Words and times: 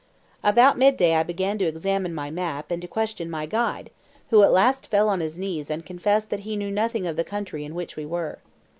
About 0.43 0.79
midday 0.79 1.13
I 1.13 1.21
began 1.21 1.59
to 1.59 1.65
examine 1.67 2.15
my 2.15 2.31
map 2.31 2.71
and 2.71 2.81
to 2.81 2.87
question 2.87 3.29
my 3.29 3.45
guide, 3.45 3.91
who 4.31 4.41
at 4.41 4.51
last 4.51 4.87
fell 4.87 5.07
on 5.09 5.19
his 5.19 5.37
knees 5.37 5.69
and 5.69 5.85
confessed 5.85 6.31
that 6.31 6.39
he 6.39 6.55
knew 6.57 6.71
nothing 6.71 7.05
of 7.05 7.17
the 7.17 7.23
country 7.23 7.63
in 7.63 7.75
which 7.75 7.95
we 7.95 8.07
were. 8.07 8.39